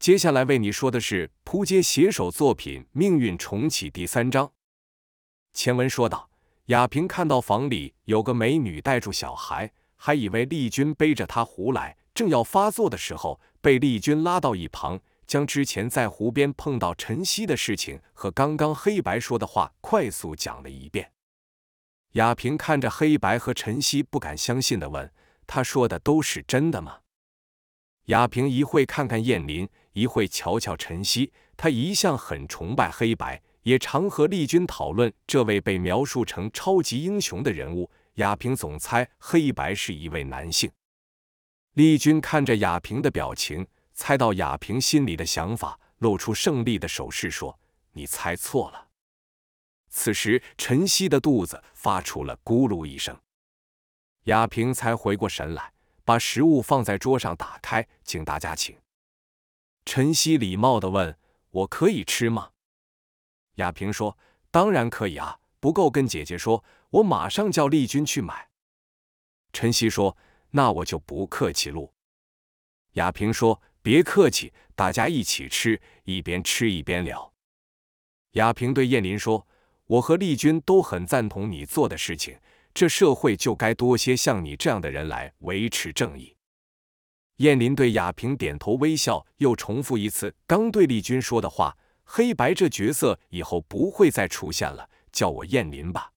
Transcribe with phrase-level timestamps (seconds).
[0.00, 4.50] 接下来为你说的是扑街写手作品《命运重启》第三章。
[5.52, 6.30] 前文说到，
[6.68, 21.12] 亚平看到房里有个美女带住小孩，还以为丽君背着她胡来，正要发作的时候，被丽君拉到一旁，将之前在湖边碰到晨曦的事情和刚刚黑白说的话快速讲了一遍。
[22.12, 25.12] 亚平看着黑白和晨曦，不敢相信的问
[25.46, 27.00] ：“他说的都是真的吗？”
[28.06, 29.68] 亚平一会看看燕林，
[30.00, 31.30] 一会瞧瞧晨曦。
[31.56, 37.90] 他一向很崇拜黑白，也常和丽君讨论这位被描述成超级英雄的人物。
[38.14, 40.70] 亚平总猜黑白是一位男性。
[41.74, 47.58] 丽君看着亚平的表情，猜到亚平心里的想法，露出胜利的手势说
[47.92, 48.88] ：“你猜错了。”
[49.88, 53.16] 此时，晨曦的肚子发出了咕噜一声，
[54.24, 55.72] 亚平才回过神来。
[56.02, 58.76] 把食物放在桌上，打开，请大家请。
[59.84, 61.18] 晨曦礼貌的问
[61.50, 62.50] ：“我可以吃吗？”
[63.56, 64.16] 亚平说
[64.50, 68.48] ：“当然可以啊，不够跟姐姐说，我马上叫丽君去买。”
[69.52, 70.16] 晨曦说
[70.52, 71.92] ：“那我就不客气喽。”
[72.94, 77.32] 亚平说：“别客气，大家一起吃，一边吃一边聊。”
[78.32, 79.46] 亚平对燕林说
[79.86, 82.38] ：“我和丽君都很赞同你做的事情。”
[82.72, 86.36] 这社会就该多些像你这样的人来维持正义。
[87.40, 91.74] 燕林对亚平点头微笑，又重复一次刚对丽君说的话
[92.04, 96.12] ：“黑白这角色以后不会再出现了，叫我燕林吧。”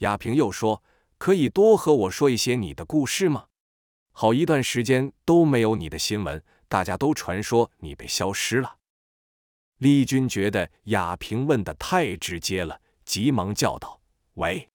[0.00, 0.82] 亚平又说
[1.18, 3.48] ：“可以多和我说一些你的故事吗？
[4.12, 8.78] 好一段时间都没有你的新闻，大家都传说你被消失了。”
[9.76, 14.00] 丽君觉得亚平问的太直接了，急忙叫道
[14.40, 14.70] ：“喂！”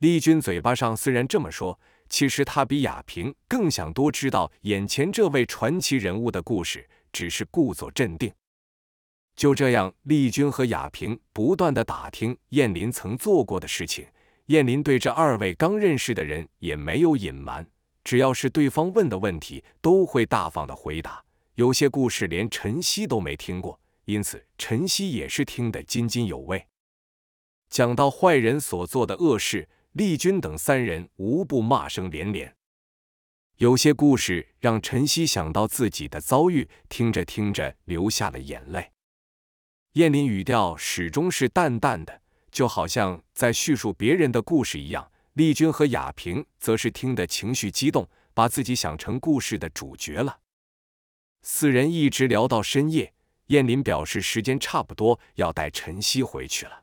[0.00, 8.32] 丽君嘴巴上虽然这么说，其实他比亚平更想多知道眼前这位传奇人物的故事，只是故作镇定。
[9.34, 14.06] 就这样，丽君和亚平不断的打听燕林曾做过的事情。
[14.46, 17.68] 燕林对这二位刚认识的人也没有隐瞒，
[18.04, 21.22] 只要是对方问的问题，都会大方的回答。
[21.56, 26.66] 有些故事连晨曦都没听过，因此晨曦也是听得津津有味。
[27.68, 29.68] 讲到坏人所做的恶事。
[29.96, 32.54] 丽君等三人无不骂声连连，
[33.56, 38.92] 有些故事让晨曦想到自己的遭遇，听着听着流下了眼泪。
[39.92, 42.20] 燕林语调始终是淡淡的，
[42.50, 45.10] 就好像在叙述别人的故事一样。
[45.32, 50.40] 丽君和雅萍则是听得情绪激动，把自己想成故事的主角了。
[51.40, 53.14] 四人一直聊到深夜，
[53.46, 56.82] 燕林表示时间差不多，要带晨曦回去了。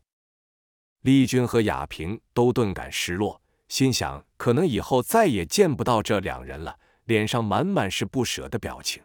[1.04, 9.04] 丽君和雅萍都顿感失落，心想可能以后再也见不到这两人了，脸上满满是不舍的表情。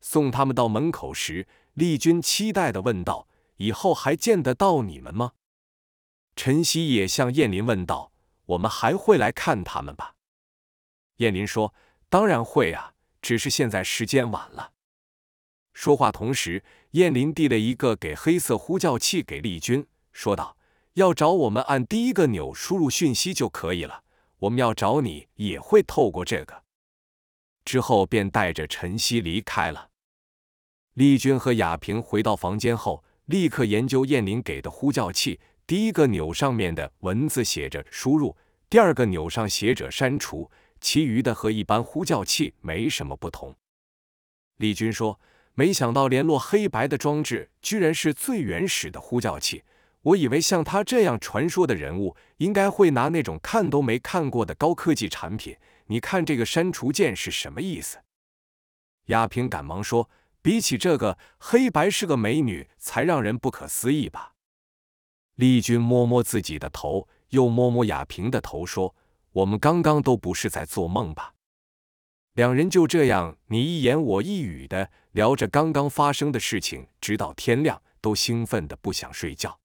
[0.00, 3.26] 送他们到门口时，丽君期待的问道
[3.58, 5.32] ：“以后还见得到你们吗？”
[6.36, 8.12] 陈曦也向燕林问道
[8.46, 10.14] ：“我们还会来看他们吧？”
[11.18, 11.74] 燕林说
[12.08, 14.74] ：“当然会啊，只是现在时间晚了。”
[15.74, 16.62] 说话同时，
[16.92, 20.56] 燕林递了一个给黑色呼叫器给丽君，说道。
[20.94, 24.04] 要找我们，按第一个钮输入讯息就可以了。
[24.38, 26.62] 我们要找你，也会透过这个。
[27.64, 29.90] 之后便带着晨曦离开了。
[30.92, 35.40] 丽君和雅萍回到房间后，立刻研究燕林给的呼叫器。
[35.66, 38.36] 第一个钮上面的文字写着“输入”，
[38.70, 40.48] 第二个钮上写着“删除”，
[40.80, 43.52] 其余的和一般呼叫器没什么不同。
[44.58, 45.18] 丽君说
[45.54, 49.64] ：“没想到联络黑白的装置，居然是最原始的呼叫器。”
[50.04, 55.56] 我以为像他这样传说的人物，应该会拿那种看都没看过的高科技产品。
[55.86, 57.98] 你看这个删除键是什么意思？
[59.06, 60.10] 亚平赶忙说
[60.42, 64.34] ：“比起这个，黑白是个美女才让人不可思议吧？”
[65.36, 68.94] 丽君摸摸自己的头，又摸摸亚平的头，说
[69.32, 71.32] ：“我们刚刚都不是在做梦吧？”
[72.34, 79.58] 两人就这样你一言我一语的聊着刚刚发生的事情，直到天亮，都兴奋的不想睡觉。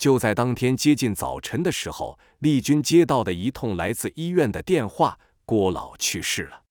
[0.00, 6.62] 就在当天接近早晨的时候，丽君接到的一通来自医院的电话：郭老去世了。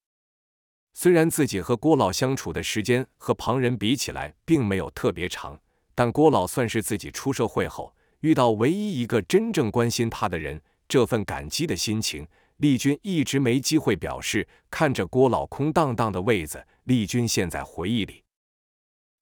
[0.94, 5.60] 虽然自己和郭老相处的时间和旁人比起来并没有特别长，
[5.94, 10.60] 但郭老算是自己出社会后遇到唯一一个真正关心他的人。
[10.88, 14.48] 这份感激的心情，丽君一直没机会表示。
[14.68, 18.24] 看着郭老空荡荡的位子，丽君陷在回忆里。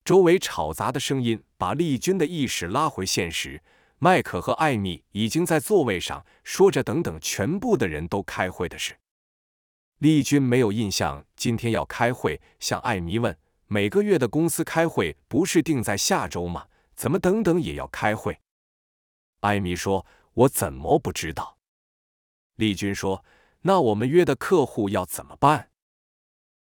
[0.02, 3.60] 周围吵杂的声音把丽君的意识拉回现实。
[4.00, 8.96] 麦克和艾米已经在座位上说着等等全部的人都开会的事。
[9.98, 13.36] 丽君没有印象今天要开会，向艾米问
[13.66, 16.68] ：“每个月的公司开会不是定在下周吗？
[16.94, 18.38] 怎么等等也要开会？”
[19.40, 21.58] 艾米说：“我怎么不知道？”
[22.54, 23.24] 丽君说
[23.62, 25.70] ：“那我们约的客户要怎么办？”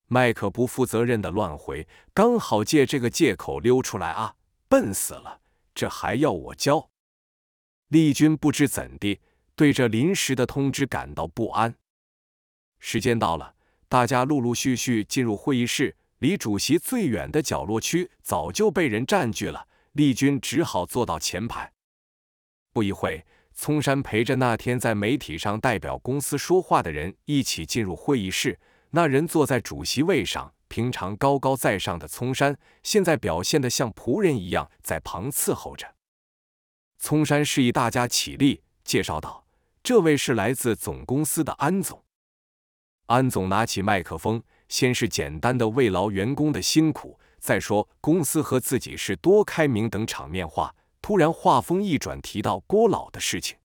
[0.06, 4.36] 麦克不负责任的乱回，刚好借这个借口溜出来啊！
[4.68, 5.42] 笨死了，
[5.74, 6.92] 这还要我教？
[7.94, 9.20] 丽君不知怎地，
[9.56, 11.76] 对这临时的通知感到不安。
[12.80, 13.54] 时间到了，
[13.88, 19.68] 大家陆陆续续进入会议室，离主席最远的角落区早就被人占据了。
[19.92, 21.72] 丽君只好坐到前排。
[22.74, 23.24] 不一会，
[23.54, 28.60] 聪山陪着那天在媒体上代表公司说话的人一起进入会议室。
[28.90, 35.94] 那人坐在主席位上，平常高高在上的聪山，现在表现得像仆人一样，在旁伺候着。
[37.04, 39.46] 聪山示意大家起立，介绍道
[39.84, 42.02] ：“这位是来自总公司的安总。”
[43.08, 50.74] 安总拿起麦克风，先是简单的慰劳员工的辛苦，再说公司和自己是多开明等场面话。
[51.02, 53.58] 突然话锋一转，提到郭老的事情。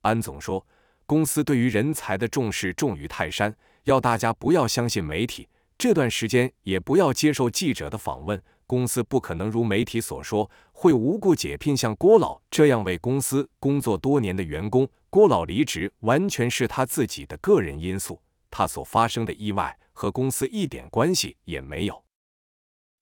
[0.00, 0.66] 安总说
[1.06, 5.48] ：“公司对于人才的重视重于泰山。”要大家不要相信媒体，
[5.78, 8.42] 这段时间也不要接受记者的访问。
[8.72, 14.88] 公司不可能如媒体所说，会无故解聘像郭老这样为公司工作多年的员工。
[15.10, 18.18] 郭老离职完全是他自己的个人因素，
[18.50, 22.02] 他所发生的意外和公司一点关系也没有。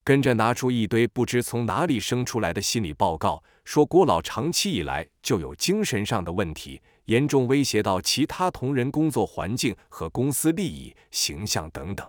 [0.02, 6.82] 跟着拿出一堆不知从哪里生出来的心理报告，说郭老长期以来就有精神上的问题。
[7.04, 12.04] 严重威胁到其他同仁工作环境和公司利益、形象等等。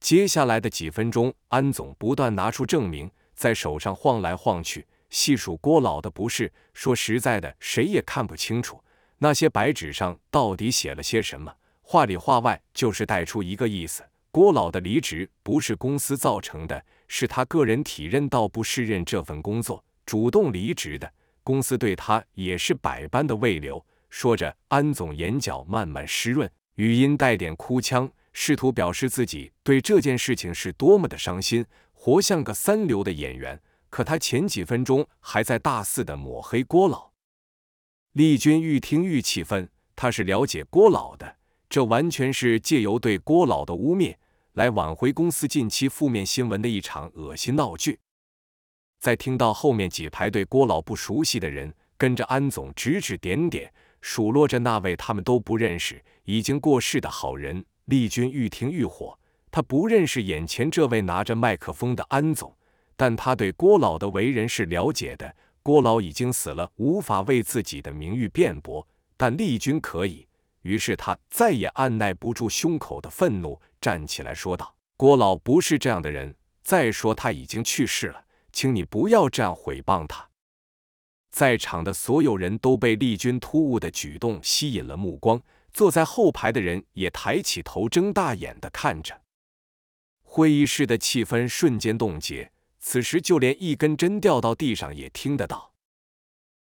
[0.00, 6.52] 接下来的几分钟，安总不断拿出证明，在手上晃来晃去，细数郭老的不是。
[6.72, 8.80] 说实在的，谁也看不清楚
[9.18, 11.52] 那些白纸上到底写了些什么，
[11.82, 21.10] 话里话外就是带出一个意思：郭老的离职不是公司造成的，是他个人体认到不适任这份工作，主动离职的。
[21.42, 23.84] 公司对他也是百般的慰留。
[24.10, 33.58] 说着，安总眼角慢慢湿润，语音带点哭腔，试图表示自己对这件事情是多么的伤心，活像个三流的演员。
[33.88, 37.12] 可他前几分钟还在大肆的抹黑郭老。
[38.12, 41.38] 丽君愈听愈气愤，他是了解郭老的，
[41.70, 44.16] 这完全是借由对郭老的污蔑，
[44.52, 47.98] 来挽回公司近期负面新闻的一场恶心闹剧。
[49.00, 53.72] 在听到后面几排对郭老不熟悉的人跟着安总指指点点，
[54.02, 59.18] 数落着那位他们都不认识、已经过世的好人，丽君愈听愈火。
[59.50, 62.54] 他不认识眼前这位拿着麦克风的安总，
[62.96, 65.34] 但他对郭老的为人是了解的。
[65.62, 68.86] 郭老已经死了，无法为自己的名誉辩驳，
[69.16, 70.28] 但丽君可以。
[70.62, 76.34] 于是他再也按耐不住胸口的愤怒，站起来说道：“郭老不是这样的人。
[76.62, 80.26] 再说他已经去世了。”请你不要这样毁谤他。
[81.30, 85.38] 在场的所有人都被丽君突兀的举动吸引了目光，
[85.76, 89.20] 坐在后排的人也抬起头，睁大眼的看着。
[90.22, 95.74] 会议室的气氛瞬间冻结，此时就连一根针掉到地上也听得到。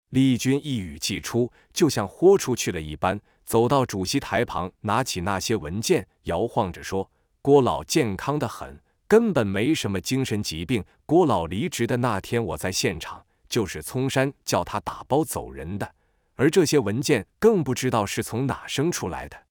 [0.08, 7.10] 丽君一语既出，就像豁出去了一般，走到主席台旁，拿起那些文件，摇晃着说
[7.42, 10.82] ：“郭老健康的很。”根本没什么精神疾病。
[11.04, 15.94] 郭老离职的那天，我在现场，就是聪山叫他打包走人的。
[16.42, 19.46] 而这些文件更不知道是从哪生出来的。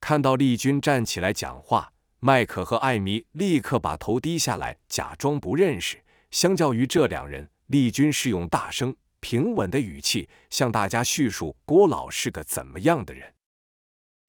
[0.00, 6.02] 看到丽君站起来讲话，麦克和艾米立刻把头低下来，假装不认识。
[6.32, 13.32] 相较于这两人，丽君是用大声、平稳的语气向大家叙述郭老是个怎么样的人。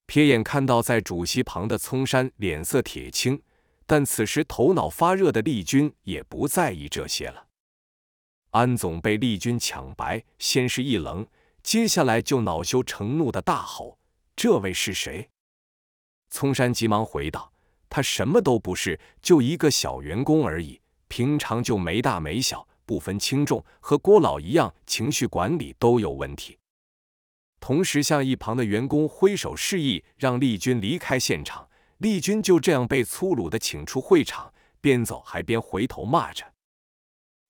[0.06, 3.42] 瞥眼看到在主席旁的聪山脸色铁青。
[3.88, 7.46] 但此时头脑发热的丽君也不在意这些了。
[8.50, 11.24] 安总被丽君抢白，先是一愣，
[11.66, 13.98] 接下来就恼羞成怒的大吼
[14.36, 15.28] ：“这位是谁？”
[16.30, 17.52] 聪山急忙回道
[17.90, 26.56] ：“他什么都不是，就一个小员工而已，平常就没大没小，不分轻重，和郭老一样，情绪管理都有问题。”
[27.58, 31.68] 同时向一旁的员工挥手示意，让丽君离开现场。
[31.98, 36.52] 丽君就这样被粗鲁的请出会场，边走还边回头骂着。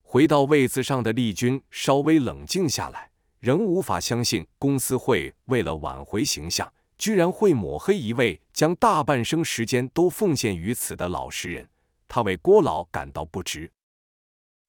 [0.00, 3.10] 回到位子上的丽君稍微冷静下来，
[3.46, 11.68] 仍无法相信公司会为了挽回形象，居然会抹黑一位将大半生时间都奉献于此的老实人。
[12.08, 13.70] 他为郭老感到不值。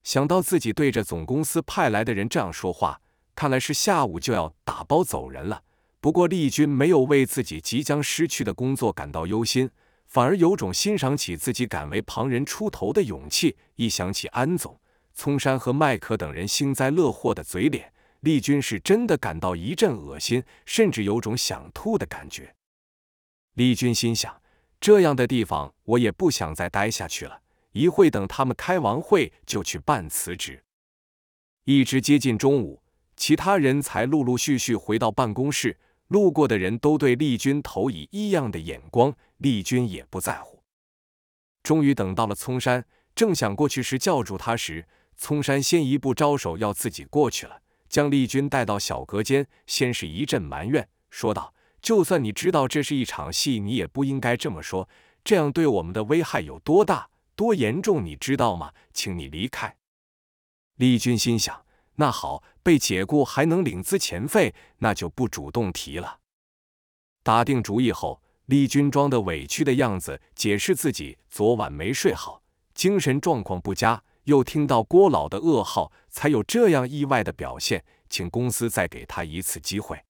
[0.03, 3.01] 想到自己对着总公司派来的人这样说话，
[3.33, 5.63] 看来是下午就要打包走人了。
[5.99, 9.71] 不过，丽君没有为自己即将失去的工作感到忧心，
[10.05, 13.57] 反而有种欣赏起自己敢为旁人出头的勇气。
[13.77, 14.79] 一想起安总、
[15.15, 22.55] 聪山和麦克等人幸灾乐祸的嘴脸，丽君是真的感到一阵恶心，甚至有种想吐的感觉。
[23.53, 24.41] 丽君心想：
[24.79, 27.41] 这样的地方我也不想再待下去了。
[27.71, 30.63] 一会等他们开完会，就去办辞职。
[31.65, 32.81] 一直接近中午，
[33.15, 35.77] 其他人才陆陆续续回到办公室。
[36.07, 40.63] 路过的人都对丽君投以异样的眼光，丽君也不在乎。
[41.61, 54.87] 终于等到了聪山，正想过去时叫住他时，聪山先一步招手要自己过去了，将丽君带到小隔间，先是一阵埋怨，说道：“就算你知道这是一场戏，你也不应该这么说，
[55.23, 58.73] 这样对我们的危害有多大、多严重，你知道吗？
[58.93, 59.75] 请你离开。”
[60.77, 61.65] 丽君心想。
[61.99, 66.19] 那好，被解雇还能领资遣费，那就不主动提了。
[67.23, 72.43] 打定主意后，丽君装的委屈的样子，解释自己昨晚没睡好，
[72.75, 80.03] 精神状况不佳，又听到郭老的噩耗，才有这样意外的表现，请公司再给他一次机会。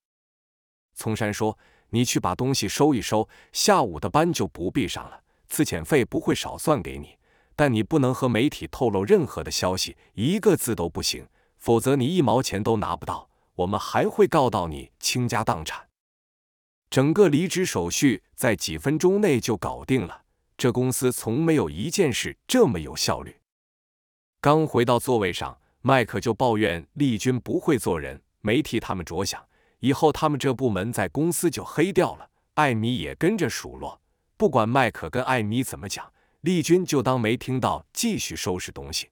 [0.96, 1.58] 丛山说
[1.92, 7.18] ：“你去把东西收一收，下午的班就不必上了，自遣费不会少算给你，
[7.56, 15.90] 但你不能和媒体透露任何的消息，一个字都不行。”否则你一毛钱都拿不到，我们还会告到你倾家荡产。
[16.90, 20.22] 整个离职手续在几分钟内就搞定了，
[20.56, 23.37] 这公司从没有一件事这么有效率。
[24.40, 29.44] 刚回到座位上，麦克就抱怨丽君不会做人，没替他们着想，
[29.80, 32.30] 以后他们这部门在公司就黑掉了。
[32.54, 34.00] 艾米也跟着数落，
[34.38, 39.10] 不管麦克跟艾米怎么讲，丽君就当没听到，继续收拾东西。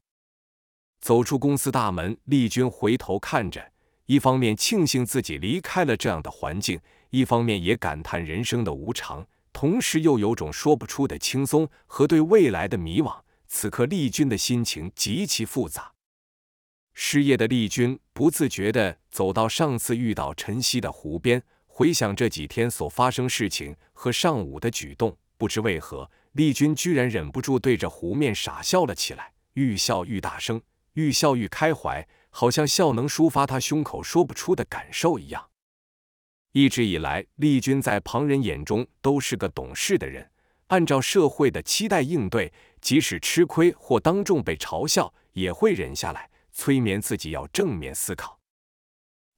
[1.01, 3.71] 走出公司大门，丽君回头看着，
[4.05, 6.79] 一方面庆幸自己离开了这样的环境，
[7.09, 13.24] 一方面也感叹人生的无常，同时又有种说不出的轻松和对未来的迷惘。
[13.57, 15.93] 此刻，丽君的心情极其复杂。
[16.93, 30.61] 失业的丽君不自觉地走到上次遇到晨曦的湖边，回想这几天所发生事情和上午的举动，不知为何，丽君居然忍不住对着湖面傻笑了起来，愈笑愈大声。
[30.95, 35.49] 愈笑愈开怀，好像笑能抒发他胸口说不出的感受一样。
[36.51, 40.29] 一直以来，丽君在旁人眼中都是个懂事的人，
[40.67, 42.51] 按照社会的期待应对，
[42.85, 48.39] 即使吃亏或当众被嘲笑，也会忍下来，催眠自己要正面思考。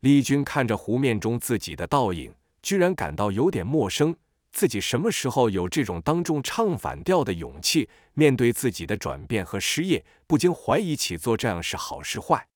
[0.02, 4.14] 丽君看着湖面中自己的倒影，居然感到有点陌生。
[4.52, 7.88] 自己什么时候有这种当众唱反调的勇气？
[8.16, 12.50] 面对自己的转变和失业，不禁怀疑起做这样是好是坏。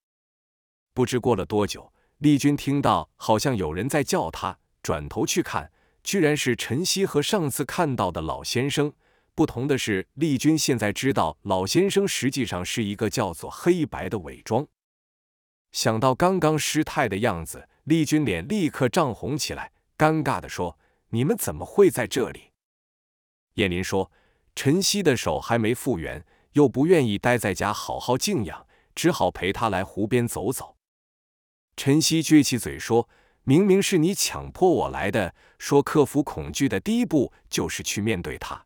[0.93, 5.71] 不知过了多久，丽君听到好像有人在叫她，转头去看，
[6.03, 8.91] 居然是晨曦和上次看到的老先生。
[9.41, 14.67] 不同的是，丽君现在知道老先生实际上是一个叫做黑白的伪装。
[15.71, 20.77] 想到刚刚失态的样子，丽君脸立刻涨红起来，尴尬地说。
[21.09, 22.51] 你们怎么会在这里？
[23.55, 24.11] 燕林说
[24.55, 30.77] ：“晨曦的手还没复原，又不愿意待在家好好静养，只好陪他来湖边走走。”
[31.75, 33.09] 晨曦撅起嘴说
[33.43, 38.63] ：“明明是你强迫我来的，说克服恐惧的第一步就是去面对他。”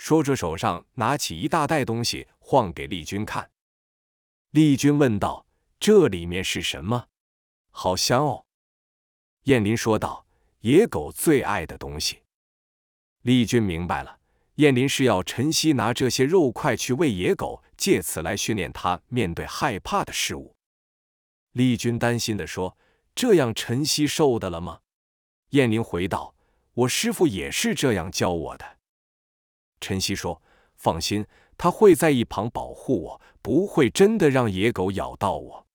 [0.00, 3.50] 说着，手上拿起一大袋东西，晃给丽君看。
[4.50, 5.44] 丽君问道
[5.78, 7.08] ：“这里面是什么？
[7.70, 8.46] 好香哦。”
[9.44, 10.24] 燕林说道。
[10.60, 12.22] 野狗最爱的东西，
[13.22, 14.20] 丽君明白了，
[14.54, 20.56] 燕林是要晨曦拿这些肉块去喂野狗，借此来训练他面对害怕的事物。
[21.52, 22.76] 丽君担心的说
[23.14, 24.80] ：“这样晨曦受的了吗？”
[25.50, 26.34] 燕林回道
[26.72, 28.78] ：“我师傅也是这样教我的。”
[29.80, 30.42] 晨曦说
[30.76, 35.66] ：“放心，他会在一旁保护我，不会真的让野狗咬到我。”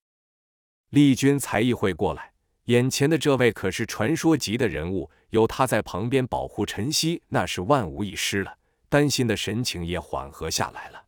[0.92, 2.34] 丽君才意会过来。
[2.66, 8.58] 眼前的这位可是传说级的人物，有他在旁边保护晨曦，那是万无一失了。
[8.90, 11.06] 担心的神情也缓和下来了。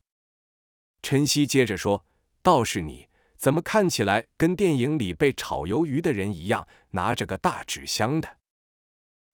[1.02, 2.06] 晨曦接着说
[2.44, 8.38] ：“倒是你，怎么看起来跟电影里被炒鱿鱼的人一样，拿着个大纸箱的？”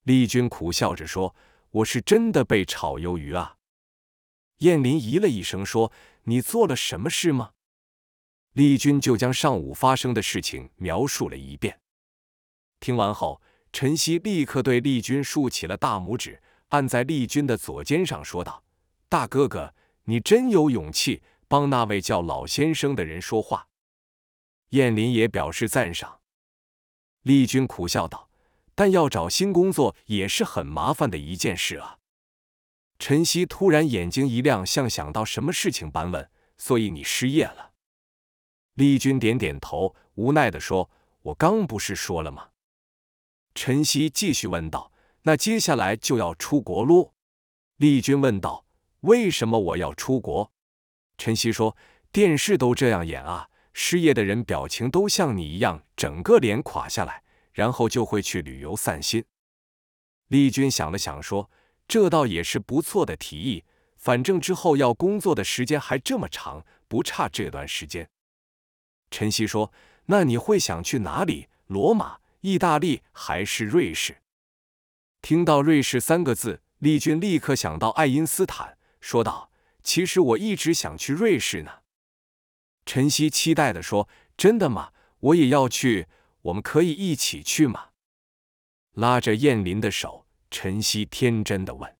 [0.03, 1.35] 丽君苦笑着说
[1.73, 3.57] ：“我是真的被炒鱿鱼啊。”
[4.59, 5.91] 燕林咦了一声说
[6.23, 7.51] ：“你做了什么事吗？”
[8.53, 11.79] 丽君就将上午发生的事情描述了一遍。
[12.79, 18.63] 听完后，陈曦立刻对丽君竖起了大拇指，按在丽君的左肩上说道
[19.09, 23.67] ：“大哥哥，你真有勇气帮那位叫老先生的人说话。”
[24.69, 26.21] 燕林也表示赞赏。
[27.23, 28.29] 丽君苦笑道
[28.75, 31.99] ：“但要找新工作也是很麻烦的一件事啊。”
[32.99, 37.71] 陈曦突然眼睛一亮，像想到什么事情般问：“所以你失业了？”
[38.75, 40.89] 丽君点点头，无奈地说
[41.23, 42.49] ：“我刚不是说了吗？”
[43.55, 44.91] 陈曦继续问道
[45.23, 47.13] ：“那接下来就要出国喽？”
[47.77, 48.65] 丽君问道
[49.01, 50.51] ：“为什么我要出国？”
[51.17, 51.75] 陈曦说
[52.11, 57.22] ：“电视都这样演啊，失业的人表情都像你一样，整个脸垮下来，
[57.53, 59.23] 然后就会去旅游散心。”
[60.27, 61.49] 丽君想了想说
[61.87, 63.63] ：“这倒也是不错的提议，
[63.97, 68.09] 反正之后要工作的时间还这么长，不差这段时间。”
[69.11, 69.71] 陈曦说
[70.07, 71.47] ：“那你会想去哪里？
[71.67, 74.17] 罗马、意大利还是瑞士？”
[75.21, 79.51] 听到“瑞士”三个字，丽君立刻想到爱因斯坦，说道。
[79.83, 81.79] 其实我一直想去瑞士呢。
[82.85, 84.07] 陈曦期待的说
[84.37, 84.93] ：“真的吗？
[85.19, 86.07] 我也要去，
[86.43, 87.89] 我们可以一起去吗？”
[88.93, 91.97] 拉着燕林的手，陈曦天真的问。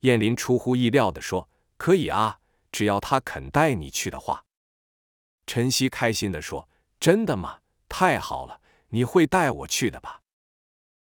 [0.00, 1.48] 燕林出乎意料的说
[1.78, 2.38] ：“可以啊，
[2.70, 4.44] 只要他肯带你去的话。”
[5.46, 6.68] 陈曦开心的说
[7.00, 7.60] ：“真的吗？
[7.88, 10.20] 太好了，你会带我去的吧？”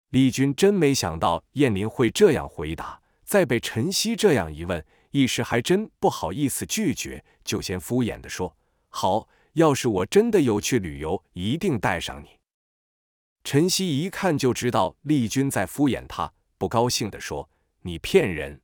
[0.09, 4.85] 丽君真没想到燕林会这样回答，再被陈曦这样一问。
[5.11, 8.57] 一时还真不好意思拒绝，就先敷衍的说
[8.89, 12.39] ：“好，要是我真的有去旅游，一定带上你。”
[13.43, 17.49] 陈曦一看就知道丽君在敷衍他，不高兴的说
[17.83, 18.61] ：“你骗人！”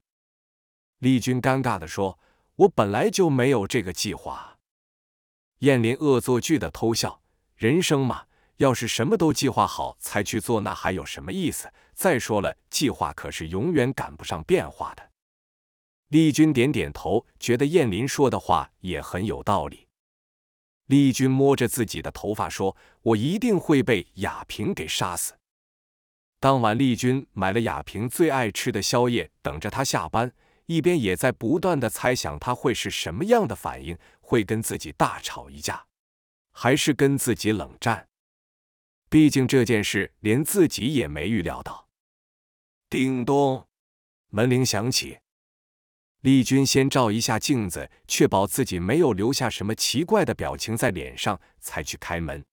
[1.00, 2.18] 丽君尴尬的说
[2.56, 4.58] ：“我本来就没有这个计划。”
[5.60, 7.22] 燕林恶作剧的偷笑
[7.58, 11.70] ：“人生嘛，要是什么都计划好才去做，那还有什么意思？
[11.94, 15.12] 再说了，计划可是永远赶不上变化的。”
[16.08, 19.89] 丽君点点头，觉得燕林说的话也很有道理。
[20.90, 25.36] 丽君摸着自己的头发说：“我一定会被雅萍给杀死。”
[26.42, 30.34] 当晚，丽君买了雅萍最爱吃的宵夜，等着她下班，
[30.66, 35.86] 一边也在不断的猜想她会是什么样的反应，会跟自己大吵一架，
[36.52, 38.08] 还是跟自己冷战？
[39.12, 41.88] 毕竟这件事连自己也没预料到。
[42.90, 43.68] 叮咚，
[44.30, 45.20] 门铃响起。
[46.22, 52.44] 丽君先照一下镜子，确保自己没有留下什么奇怪的表情在脸上，才去开门。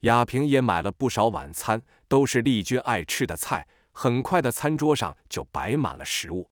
[0.00, 3.68] 雅萍也买了不少晚餐，都是丽君爱吃的菜。
[3.92, 6.48] 很快的，餐桌上就摆满了食物。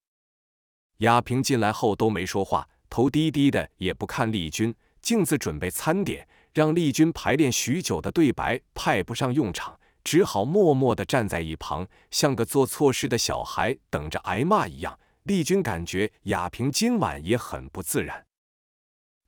[0.99, 4.75] 雅萍进来后都没说话，头低低的，也不看丽君。
[5.01, 15.01] 镜子准备餐点，让丽君排练许久的对白派不上用场，只好默默的站在一旁，像个做错事的小孩，等着挨骂一样。
[15.25, 18.27] 丽君感觉雅萍今晚也很不自然。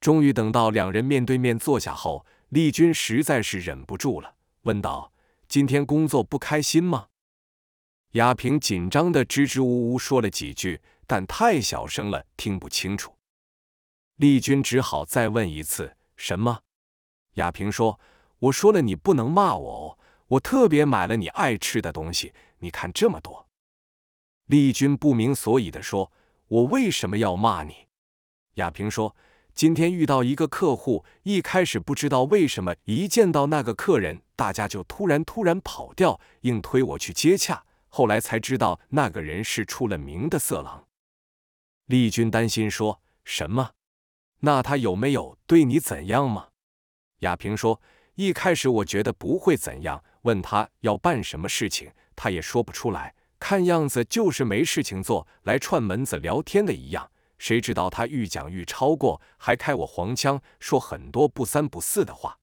[0.01, 5.13] 终于等到两人面对面坐下后，丽君实在是忍不住了，问道
[5.47, 7.07] ：“今天工作不开心吗？”
[8.13, 13.15] 雅萍紧张的支支吾吾说了几句，但太小声了，听不清楚。
[14.17, 16.61] 丽君只好再问一次：“什么？”
[17.35, 18.01] 雅萍说
[18.41, 19.99] ：“我说了，你不能骂我哦。
[20.27, 23.47] 我特别买了你爱吃的东西，你看这么多。”
[24.47, 26.13] 丽君不明所以的说
[26.49, 27.87] ：“我为什么要骂你？”
[28.57, 29.17] 亚平说
[29.55, 37.65] ：“今天遇到一个客户，一开始不知道为什么，一见到那个客人，大家就突然突然跑掉，硬推我去接洽。
[37.89, 40.87] 后来才知道那个人是出了名的色狼。”
[41.87, 43.73] 丽君担心说：“什么？
[44.41, 46.49] 那他有没有对你怎样吗？”
[47.21, 47.81] 亚平说
[48.17, 57.11] ：“一开始我觉得不会怎样，问他要办什么事情，他也说不出来。”看样子就是没事情做，来串门子聊天的一样。
[57.39, 62.39] 谁知道他愈讲愈超过，还开我黄腔，说很多不三不四的话。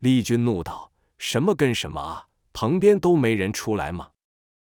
[0.00, 2.26] 丽君怒道：“什么跟什么啊？
[2.52, 4.10] 旁边都没人出来吗？”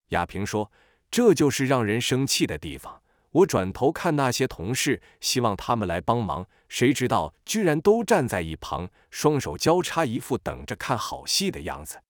[0.09, 0.71] 亚平说
[1.11, 3.03] ：“这就是让人生气的地方。
[3.29, 12.01] 我转头看那些同事，希望他们来帮忙，谁知道居然都站在一旁，双手交叉，一副等着看好戏的样子。”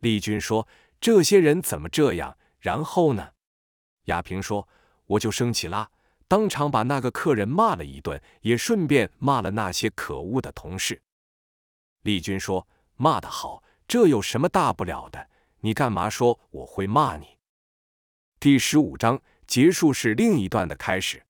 [0.00, 0.66] 丽君说。
[1.00, 2.36] 这些人怎么这样？
[2.58, 3.32] 然后呢？
[4.04, 4.68] 亚平说
[5.06, 5.90] ：“我就生气啦，
[6.26, 11.00] 当场把那个客人骂了一顿，也顺便骂了那些可恶的同事。”
[12.02, 15.28] 丽君说：“骂得好，这有什么大不了的？
[15.60, 17.38] 你干嘛说我会骂你？”
[18.40, 21.24] 第十五章结束是另一段的开始。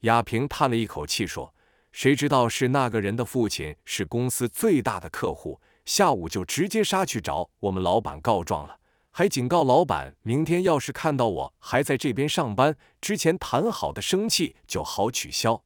[0.00, 1.54] 亚平叹了一口气说
[1.92, 8.78] ：“谁知道是那个人的父亲是公司最大的客户。”下午就直接杀去找我们老板告状了，
[9.10, 15.64] 还警告老板，明天要是看到我还在这边上班，之前谈好的生气就好取消。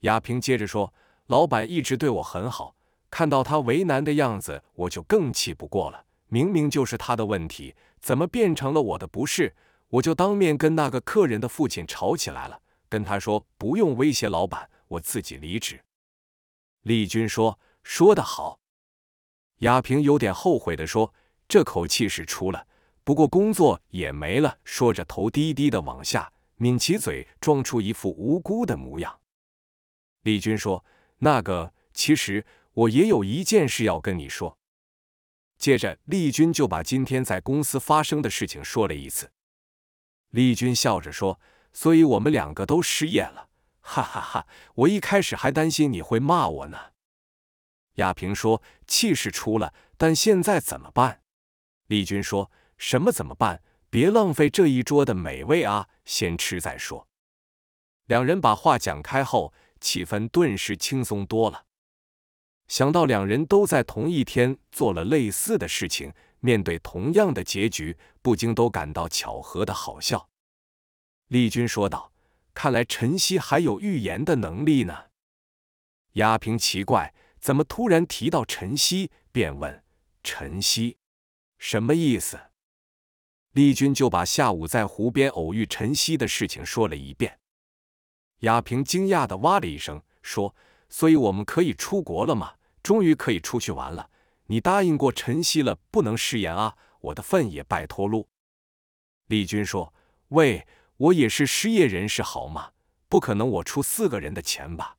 [0.00, 0.92] 亚萍接着说
[1.28, 2.76] ：“老板一直对我很好，
[3.10, 6.04] 看到他为难的样子，我就更气不过了。
[6.28, 9.54] 明明就是他的问题，怎么变成了我的不是？
[9.88, 15.80] 我就当面跟那个客人的父亲吵起来了，跟他说不用威胁老板，我自己离职。
[16.82, 18.58] 丽君说：“说得好。”
[19.58, 21.14] 亚平有点后悔的说
[21.48, 22.66] ：“这口气是出了，
[23.04, 29.20] 不过工作也没了。”说着，头低低的往下抿起嘴，装出一副无辜的模样。
[30.22, 30.84] 丽君说
[31.18, 34.58] ：“那个，其实我也有一件事要跟你说。”
[35.56, 39.30] 接着，丽君就把今天在公司发生的事情说了一次。
[40.30, 41.38] 丽君笑着说
[41.72, 43.48] ：“所以我们两个都失业了，
[43.80, 44.46] 哈哈哈！
[44.74, 46.78] 我一开始还担心你会骂我呢。”
[47.94, 51.22] 亚平说：“气是出了，但现在怎么办？”
[51.86, 53.62] 丽君说：“什么怎么办？
[53.90, 57.06] 别浪费这一桌的美味啊，先吃再说。”
[58.06, 61.66] 两人把话讲开后，气氛顿时轻松多了。
[62.66, 70.28] 想到两人都在同一天做了类似的事情，面对同样的结局，不禁都感到巧合的好笑。
[71.28, 72.12] 丽君说道
[72.52, 75.04] ：“看来晨曦还有预言的能力呢。”
[76.14, 77.14] 亚平奇怪。
[77.44, 79.84] 怎么突然提到晨曦，便问
[80.22, 80.96] 晨曦
[81.58, 82.40] 什么意思？
[83.50, 87.38] 丽君就把下午在湖边偶遇晨曦的事情说了一遍。
[88.38, 90.56] 亚平惊讶的哇了一声，说
[90.88, 92.54] ：“所以我们可以出国了吗？
[92.82, 94.08] 终于可以出去玩了。
[94.46, 96.78] 你答应过晨曦了，不能食言啊！
[97.00, 98.26] 我的份也拜托喽。”
[99.28, 99.92] 丽君说
[100.28, 102.72] ：“喂，我也是失业人士，好吗？
[103.10, 104.96] 不可能我出四个人的钱吧？”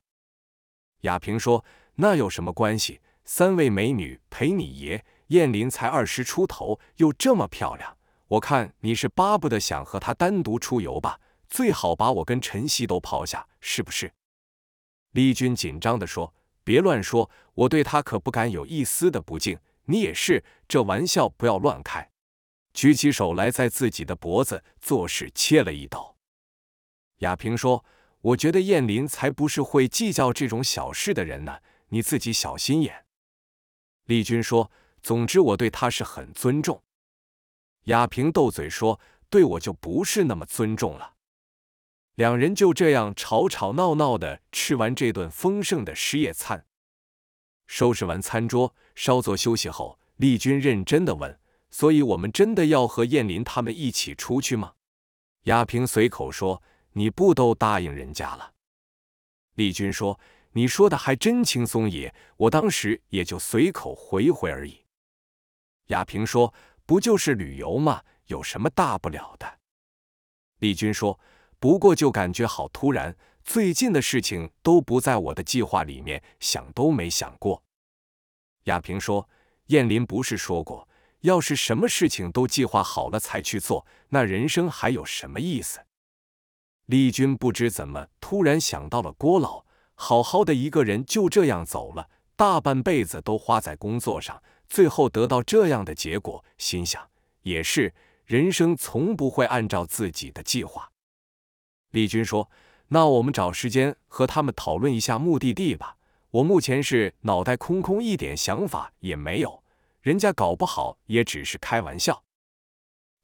[1.02, 1.64] 亚平说。
[1.96, 3.00] 那有什么关系？
[3.24, 7.96] 三位美女陪你爷，燕林才二十出头，又这么漂亮，
[8.28, 11.18] 我看你是巴不得想和她单独出游吧？
[11.48, 14.12] 最好把我跟晨曦都抛下，是不是？
[15.12, 19.58] 丽君紧张地说：“别乱说，我对她可不敢有一丝的不敬。
[19.86, 22.10] 你也是，这玩笑不要乱开。”
[22.74, 26.14] 举起手来，在自己的脖子做事切了一刀。
[27.20, 27.84] 亚平说
[28.20, 31.56] ：“我觉得燕林才不是会计较这种小事的人呢。”
[31.88, 33.06] 你自己小心眼。
[34.04, 34.70] 丽君说
[35.02, 36.82] ：“总之，我对他是很尊重。”
[37.86, 41.14] 亚平斗嘴说：“对我就不是那么尊重了。”
[42.14, 46.66] 两人就这样吵吵闹闹的吃完这顿丰盛的失业餐，
[47.66, 51.38] 收拾完餐桌，稍作休息后，丽君认真的问
[51.70, 54.74] ：“所以我们真的要和燕林他们一起出去吗？”
[55.44, 56.62] 亚平随口说
[56.94, 58.54] ：“你不都答应人家了？”
[59.54, 60.18] 丽君说。
[60.56, 64.86] 你说的还真轻松也，我当时也就随口回回而已。
[65.88, 66.54] 亚平说
[66.86, 68.02] ：“不就是旅游吗？
[68.28, 69.58] 有什么大不了的？”
[70.60, 71.20] 丽君说
[71.60, 73.14] ：“不过就感觉好突然，
[73.44, 77.62] 最近的事情都不在我的计划里面，想都没想过。”
[78.64, 79.28] 亚平说
[79.68, 80.88] ：“燕林不是说过，
[81.20, 85.80] 要是什么事情都计划好了才去做，那人生还有什么意思？”
[86.86, 89.65] 丽君不知怎么突然想到了郭老。
[89.96, 97.10] 好好的一个人就这样走了，大半辈子都花在工作上，最后得到这样的结果，心想
[97.42, 97.94] 也是，
[98.26, 100.90] 人生从不会按照自己的计划。
[101.92, 102.50] 丽君说
[102.88, 105.96] ：“那我们找时间和他们讨论一下目的地吧。
[106.30, 109.62] 我目前是脑袋空空，一点想法也没有，
[110.02, 112.22] 人家搞不好也只是开玩笑。”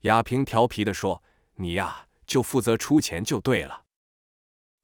[0.03, 1.23] 亚平调皮的说
[1.57, 3.82] ：“你呀，就负责出钱就对了。”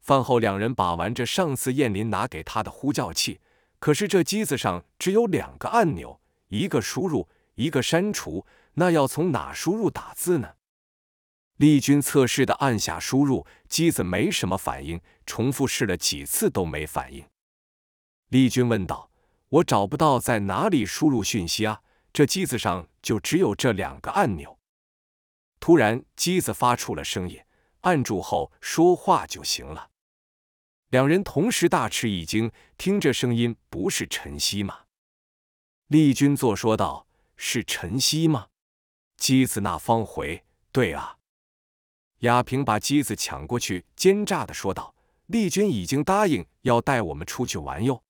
[0.09, 3.43] 饭后，两人把玩着上次燕林拿给他的呼叫器，
[3.79, 6.19] 可是这机子上只有两个按钮，
[6.49, 10.55] 一个输入，一个删除，那要从哪输入打字呢？
[11.57, 17.27] 丽君测试的按下输入，机子没什么反应，重复试了几次都没反应。
[18.31, 19.11] 丽君问道
[19.51, 21.83] ：“我找不到在哪里输入讯息啊？
[22.15, 24.59] 这机子上就只有这两个按钮。”
[25.61, 27.39] 突然，机子发出了声音，
[27.83, 29.88] 按住后说话就行了。
[30.91, 34.85] 两人同时大吃一惊，听这声音不是晨曦吗？
[35.89, 38.49] 丽君作说道：“是晨曦吗？”
[39.19, 41.19] 机子那方回：“对啊。”
[42.21, 44.95] 亚平把机子抢过去，奸诈的说道
[45.27, 48.03] ：“丽君已经答应要带我们出去玩哟。”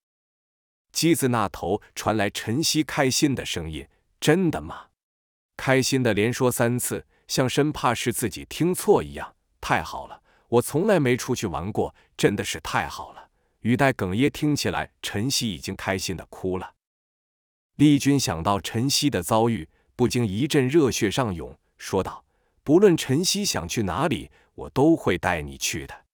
[0.92, 3.88] 机子那头传来晨曦开心的声音
[4.20, 4.86] ：“真的吗？”
[5.58, 9.34] 开心的连说三次，像生怕是自己听错一样。
[9.60, 10.22] 太好了。
[10.48, 13.28] 我从来没出去玩过，真的是太好了。
[13.60, 16.74] 语带哽咽，听起来晨曦已经开心的哭了。
[17.74, 22.24] 丽君想到晨曦的遭遇，不禁一阵热血上涌，说道
[22.64, 26.06] ：“不论晨曦想去哪里，我都会带你去的。”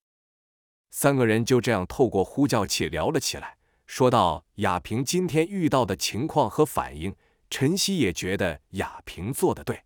[0.90, 7.14] 三个人就这样透过呼叫器聊了起来，说到亚萍今天遇到的情况和反应，
[7.50, 9.84] 晨曦也觉得亚萍做的对。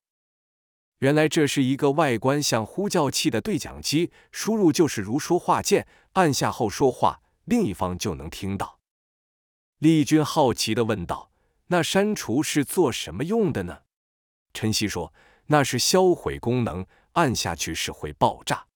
[0.99, 8.81] 原来这是一个外观像呼叫器的对讲机，输入就是如说话键，按下后说话，另一方就能听到。
[9.79, 11.31] 丽君好奇的问道
[11.69, 13.83] ：“那删除是做什么用的呢？”
[14.53, 15.15] 陈曦说
[15.47, 18.67] ：“那是销毁功能，按下去是会爆炸。”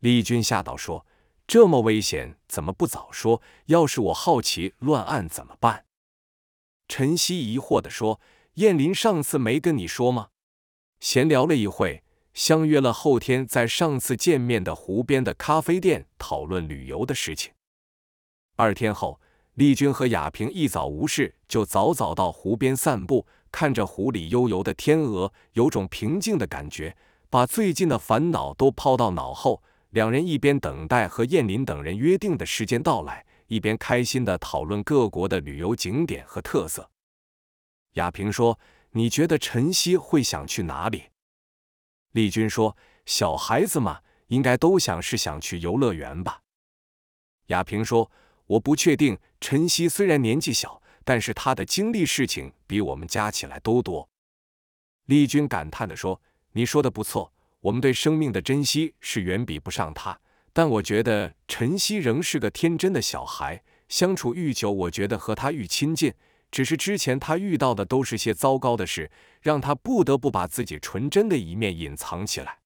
[0.00, 1.06] 丽君吓到说
[1.46, 3.40] ：“这么危险，怎么不早说？
[3.66, 5.84] 要是我好奇乱按怎么办？”
[6.88, 8.20] 陈曦疑惑的说
[8.54, 10.30] ：“燕林上次没跟你说吗？”
[11.00, 17.52] 闲聊了一会，相约了后天在上次见面的湖边的咖啡店讨论旅游的事情。
[18.56, 19.18] 二天后，
[19.54, 26.94] 丽君和雅萍一早无事，就早早到湖边散步，看着湖里悠游的天鹅，有种平静的感觉，
[27.30, 29.62] 把最近的烦恼都抛到脑后。
[29.88, 36.90] 两人一边等待和燕林等人约定的时间到来，一边开心的讨论各国的旅游景点和特色。
[37.94, 38.58] 雅萍说。
[38.92, 41.10] 你觉得晨曦会想去哪里？
[42.12, 42.76] 丽君说
[43.06, 46.42] ：“小孩子嘛，应该都想是想去游乐园吧。”
[47.46, 48.10] 雅萍说
[48.46, 49.16] ：“我不确定。
[49.40, 54.08] 晨曦虽然年纪小，但是他的经历事情比我们加起来都多。”
[55.06, 56.20] 丽君感叹的说
[56.52, 60.20] ：“你说的不错，我们对生命的珍惜是远比不上他。
[60.52, 66.12] 但我觉得晨曦仍是个天真的小孩，相处愈久，我觉得和他愈亲近。”
[66.50, 69.10] 只是之前他遇到的都是些糟糕的事，
[69.40, 72.58] 让他不得不把自己纯真的一面隐藏起来。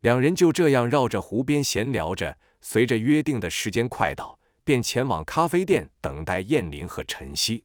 [0.00, 7.64] 两人就这样绕着湖边闲聊着，随着约定的时间快到，便前往咖啡店等待燕林和晨曦。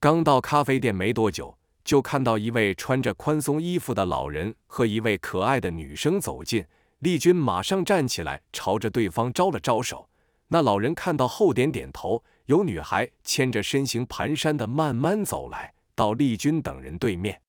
[0.00, 6.64] 刚到咖啡店没多久，就看到一位穿着宽松衣服的老人和一位可爱的女生走近。
[7.00, 10.08] 丽君马上站起来，朝着对方招了招手。
[10.48, 12.22] 那老人看到后点点头。
[12.46, 17.40] 有女孩牵着身形蹒跚的慢慢走来，到丽君等人对面。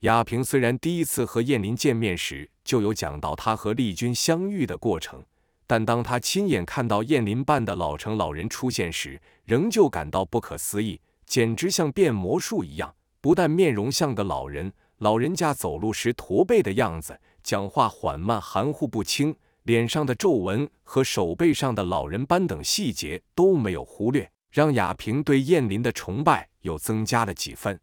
[0.00, 5.22] 雅萍虽然第一次和燕林见面时就有讲到她和丽君相遇的过程，
[5.66, 12.94] 但当她亲眼看到燕林扮的老成老人出现时，仍旧感到不可思议，简直像变魔术一样。
[13.20, 19.36] 不但面容像个老人，老人家走路时驼背的样子，讲话缓慢含糊不清。
[19.70, 27.78] 脸上的皱纹和手背上的老人斑等细节都没有忽略，让雅萍对燕林的崇拜又增加了几分。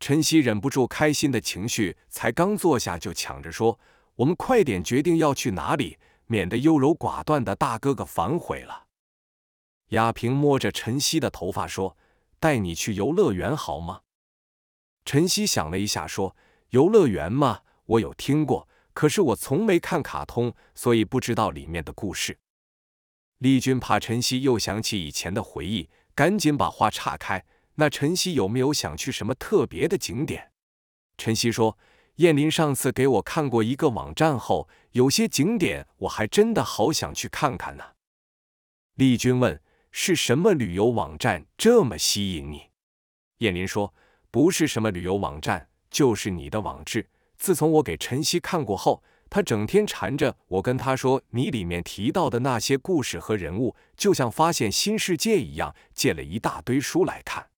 [0.00, 3.78] 陈曦忍不住开心的情绪，才刚坐下就抢着说
[4.16, 8.86] ：“我们快点决定要去哪里，免得优柔寡断的大哥哥反悔了。”
[9.92, 11.98] 雅萍摸着陈曦的头发说
[12.40, 14.00] ：“带你去游乐园好吗？”
[15.04, 16.34] 陈曦想了一下说
[16.70, 18.66] ：“游乐园嘛，我有听过。”
[18.98, 22.36] 可是我从没看卡通，所以不知道里面的故事。
[23.38, 27.44] 丽君怕晨曦又想起以前的回忆，赶紧把话岔开。
[27.76, 30.50] 那晨曦有没有想去什么特别的景点？
[31.16, 31.78] 晨曦说
[32.18, 37.84] ：“燕林上次给我看过一个网站后，有些景点我还真的好想去看看呢。”
[38.98, 42.70] 丽君问：“是什么旅游网站这么吸引你？”
[43.38, 43.94] 燕林说
[44.32, 57.48] ：“不是什么旅游网站，就是你的网志。”自从我给晨曦看过后，他整天缠着我跟他说：“你里面提到的那些故事和人物，就像发现新世界一样，借了一大堆书来看。”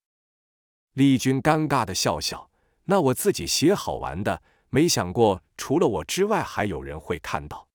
[0.93, 2.51] 丽君尴尬的笑笑
[2.85, 7.67] ：“那我自己写好玩的，没想过除了我之外还有人会看到。”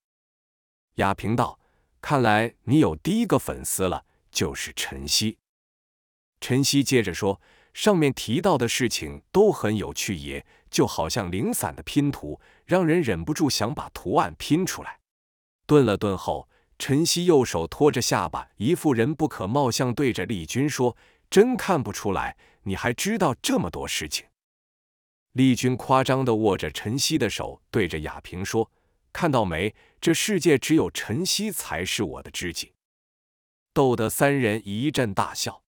[0.96, 1.60] 雅萍道
[2.02, 5.40] ：“看来你有第一个粉丝了，就是晨曦。”
[6.40, 7.42] 晨曦接着说。
[7.76, 15.02] 上面提到的事情都很有趣，也就好像零散的拼图，让人忍不住想把图案拼出来。
[15.68, 16.48] 顿了顿后，
[16.80, 20.96] 陈曦右手托着下巴，一副人不可貌相，对着丽君说
[21.30, 24.26] ：“真看不出来，你还知道这么多事情。”
[25.34, 28.72] 丽君夸张的握着陈曦的手，对着雅萍说
[29.12, 29.76] ：“看到没？
[30.00, 32.72] 这世界只有陈曦才是我的知己。”
[33.76, 35.65] 逗得三人一阵大笑。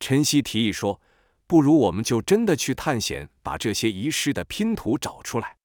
[0.00, 1.00] 陈曦提议说
[1.46, 5.58] ：“不如我们就真的去探险，把这些遗失的拼图找出来。”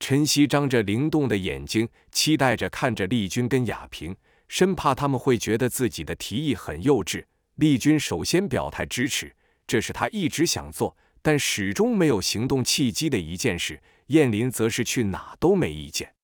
[0.00, 4.16] 陈曦张着灵动的眼睛，期待着看着丽君跟雅萍，
[4.48, 7.24] 生怕他们会觉得自己的提议很幼稚。
[7.56, 9.34] 丽君首先表态支持，
[9.66, 13.82] 这是她一直想做，但始终没有行动契机的一件事。
[14.06, 16.14] 燕林则是去哪都没意见。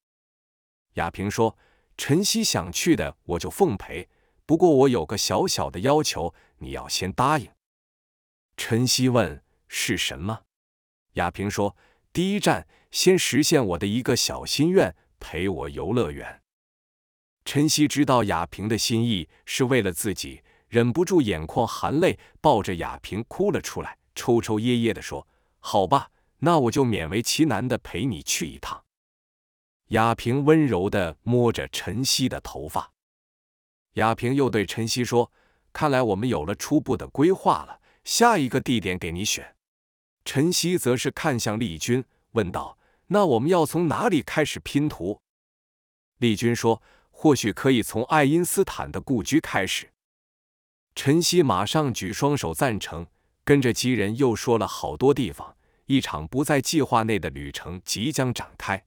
[0.95, 1.57] 雅萍说
[1.97, 4.09] ：“陈曦想去的，我就奉陪。
[4.49, 7.49] 不过我有个小小的要求。”你要先答应。
[8.57, 10.41] 晨曦问：“是什么？”
[11.15, 11.77] 雅萍说
[12.13, 16.43] ：“第一站，先实现我的一个小心愿，陪我游乐园。”
[17.45, 25.29] 晨曦知道雅萍的心意是为了自己，忍不住眼眶含泪，抱着雅萍哭了出来，抽抽噎噎的说
[25.61, 28.83] ：“好吧，那我就勉为其难的陪你去一趟。
[29.91, 32.93] 雅萍温柔的摸着晨曦的头发。
[33.99, 35.33] 雅萍又对晨曦说
[35.73, 39.57] ：“看来我们有了初步的规划了，下一个地点给你选。”
[40.25, 45.21] 晨曦则是看向丽君，问道：“那我们要从哪里开始拼图？”
[46.19, 46.81] 丽君说
[47.11, 49.91] ：“或许可以从爱因斯坦的故居开始。”
[50.95, 53.07] 晨曦马上举双手赞成，
[53.45, 55.57] 跟着几人又说了好多地方。
[55.87, 58.85] 一场不在计划内的旅程即将展开。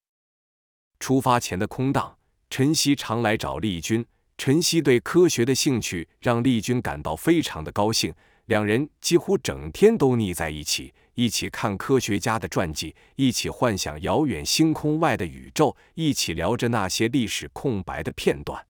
[1.00, 2.18] 出发前的空档，
[2.50, 4.06] 晨曦常来找丽君。
[4.44, 8.12] 晨曦对科学的兴趣让丽君感到非常的高兴，
[8.48, 10.96] 两人几乎整天都腻在一起。
[11.14, 18.66] 一起看科学家的传记，一起幻想遥远星空外的宇宙，一起聊着那些历史空白的片段。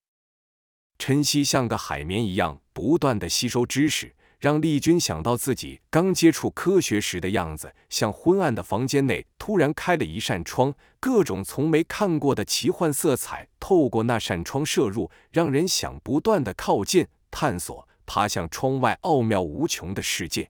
[1.00, 7.72] 晨曦像个海绵一样，不断的吸收知识，让丽君想到自己刚接触科学时的样子。
[7.90, 20.50] 像昏暗的房间内突然开了一扇窗，各种从没看过的奇幻色彩透过那扇窗射入，让人想不断的靠近、探索、爬向窗外奥妙无穷的世界。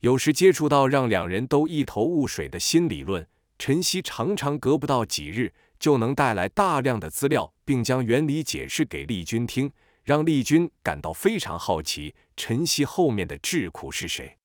[0.00, 3.26] 有时接触到让两人都一头雾水的新理论，
[3.58, 9.70] 晨曦常常隔不到几日就能带来大量的资料，并将原理解释给丽君听，
[10.08, 12.14] 让丽君感到非常好奇。
[12.34, 14.38] 晨曦后面的智库是谁？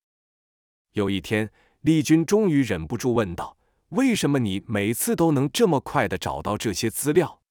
[0.92, 3.58] 有一天，丽君终于忍不住问道
[3.96, 7.42] ：“为什么你每次都能这么快的找到这些资料？”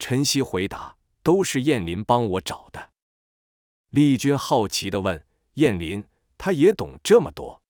[0.00, 2.92] 晨曦回答：“都是燕林帮我找的。”
[3.90, 5.26] 丽君好奇的问
[5.60, 6.02] ：“燕林？”
[6.38, 7.60] 他也懂这么多，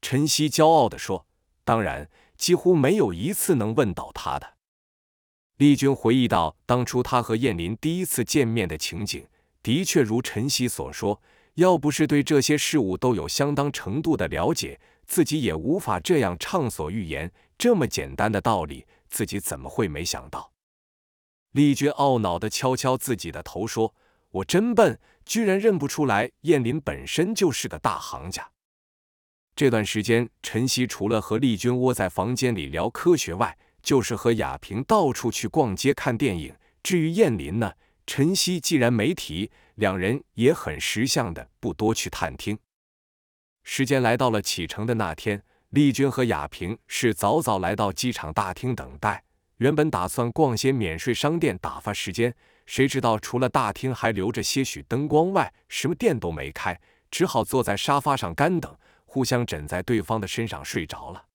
[0.00, 1.26] 陈曦骄傲地说
[1.62, 4.55] ：“当然，几乎没有一次能问到他的。”
[5.56, 9.26] 丽君回忆到当初他和燕林第一次见面的情景，
[9.62, 11.22] 的确如陈曦所说，
[11.54, 17.32] 要不是对这些事物都有相当程度的了解，自己也无法这样畅所欲言。
[17.56, 20.52] 这么简单的道理，自己怎么会没想到？
[21.52, 23.94] 丽君懊恼地敲敲自己的头说。
[24.32, 28.50] 我真笨，居然认不出来燕林本身就是个大行家。
[29.54, 36.52] 这段时间，晨曦除了和丽君窝在房间里聊科学外，就是和雅萍到处去逛街看电影。
[36.82, 42.58] 至于燕林呢，晨曦既然没提，两人也很识相的不多去探听。
[43.62, 49.22] 时间来到了启程的那天，丽君和雅萍是早早来到机场大厅等待，
[49.58, 52.34] 原本打算逛些免税商店打发时间。
[52.66, 61.25] 谁知道，除了大厅还留着些许灯光外，什么店都没开，只好坐在沙发上干等，互相枕在对方的身上睡着了。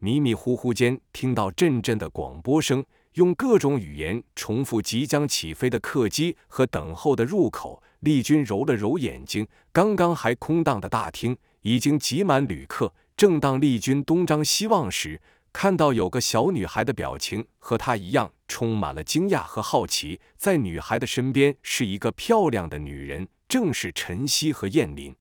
[0.00, 2.84] 迷迷糊糊间，听到阵阵的广播声，
[3.14, 7.82] 用各种语言重复即将起飞的客机和等候的入口。
[8.00, 12.94] 丽君揉了揉眼睛，刚刚还空荡的大厅已经挤满旅客。
[13.16, 15.20] 正当丽君东张西望时，
[15.52, 20.20] 看到有个小女孩的表情和她一样，充满了惊讶和好奇。
[20.36, 25.16] 在女孩的身边是一个漂亮的女人，正是晨曦和燕林。